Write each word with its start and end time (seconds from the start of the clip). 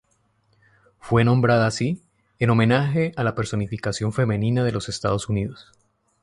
Fue 0.99 1.23
nombrada 1.23 1.67
así 1.67 2.01
en 2.39 2.49
homenaje 2.49 3.11
a 3.17 3.23
la 3.23 3.35
personificación 3.35 4.11
femenina 4.13 4.63
de 4.63 4.71
los 4.71 4.89
Estados 4.89 5.29
Unidos. 5.29 5.73